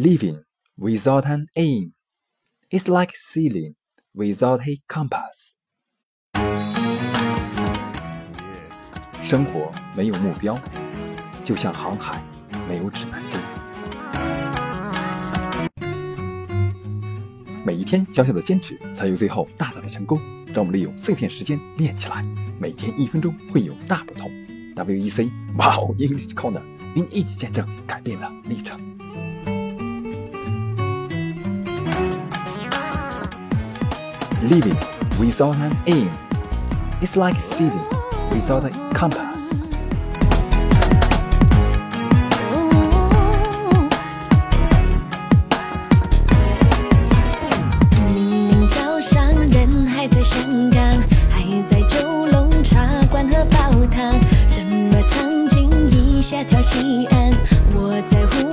[0.00, 0.44] Living
[0.78, 1.90] without an aim
[2.70, 3.74] is like sailing
[4.14, 5.56] without a compass.
[9.24, 10.56] 生活没有目标，
[11.44, 12.22] 就像航海
[12.68, 13.42] 没有指南针。
[17.66, 20.20] 每一天小小的坚持，才有最后大大的成功。
[20.46, 22.22] 让我们利用碎片时间练起来，
[22.60, 24.30] 每天一分钟会有大不同。
[24.76, 26.62] WEC Wow English Corner，
[26.94, 28.96] 与你一起见证改变的历程。
[34.40, 34.78] Living
[35.18, 36.10] without an aim
[37.02, 37.84] it's like sailing
[38.30, 39.52] without a compass.
[47.90, 50.80] 明明早上人还在香港，
[51.28, 54.14] 还在九龙茶馆喝煲汤，
[54.50, 57.32] 怎么场景一下跳西安？
[57.74, 58.46] 我在乎